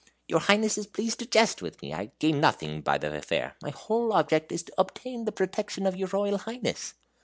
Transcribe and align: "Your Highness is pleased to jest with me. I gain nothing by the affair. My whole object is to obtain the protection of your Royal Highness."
"Your 0.27 0.39
Highness 0.39 0.79
is 0.79 0.87
pleased 0.87 1.19
to 1.19 1.27
jest 1.27 1.61
with 1.61 1.79
me. 1.83 1.93
I 1.93 2.09
gain 2.17 2.41
nothing 2.41 2.81
by 2.81 2.97
the 2.97 3.15
affair. 3.15 3.55
My 3.61 3.69
whole 3.69 4.13
object 4.13 4.51
is 4.51 4.63
to 4.63 4.73
obtain 4.75 5.25
the 5.25 5.31
protection 5.31 5.85
of 5.85 5.95
your 5.95 6.07
Royal 6.11 6.39
Highness." 6.39 6.95